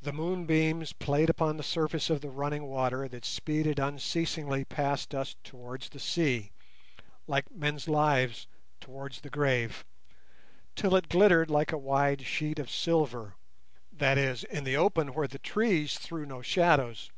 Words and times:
The 0.00 0.14
moonbeams 0.14 0.94
played 0.94 1.28
upon 1.28 1.58
the 1.58 1.62
surface 1.62 2.08
of 2.08 2.22
the 2.22 2.30
running 2.30 2.62
water 2.62 3.06
that 3.08 3.26
speeded 3.26 3.78
unceasingly 3.78 4.64
past 4.64 5.14
us 5.14 5.36
towards 5.44 5.90
the 5.90 5.98
sea, 5.98 6.50
like 7.26 7.50
men's 7.50 7.86
lives 7.86 8.46
towards 8.80 9.20
the 9.20 9.28
grave, 9.28 9.84
till 10.74 10.96
it 10.96 11.10
glittered 11.10 11.50
like 11.50 11.72
a 11.72 11.76
wide 11.76 12.22
sheet 12.24 12.58
of 12.58 12.70
silver, 12.70 13.34
that 13.92 14.16
is 14.16 14.44
in 14.44 14.64
the 14.64 14.78
open 14.78 15.12
where 15.12 15.28
the 15.28 15.38
trees 15.38 15.98
threw 15.98 16.24
no 16.24 16.40
shadows. 16.40 17.10